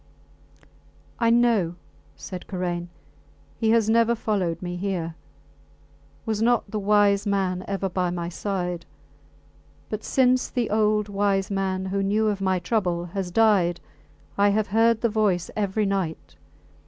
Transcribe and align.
I 1.19 1.29
know, 1.29 1.75
said 2.15 2.47
Karain. 2.47 2.87
He 3.59 3.69
has 3.69 3.87
never 3.87 4.15
followed 4.15 4.59
me 4.59 4.75
here. 4.75 5.13
Was 6.25 6.41
not 6.41 6.71
the 6.71 6.79
wise 6.79 7.27
man 7.27 7.63
ever 7.67 7.87
by 7.87 8.09
my 8.09 8.27
side? 8.27 8.87
But 9.91 10.03
since 10.03 10.49
the 10.49 10.71
old 10.71 11.07
wise 11.07 11.51
man, 11.51 11.85
who 11.85 12.01
knew 12.01 12.29
of 12.29 12.41
my 12.41 12.57
trouble, 12.57 13.05
has 13.13 13.29
died, 13.29 13.79
I 14.39 14.49
have 14.49 14.69
heard 14.69 15.01
the 15.01 15.09
voice 15.09 15.51
every 15.55 15.85
night. 15.85 16.35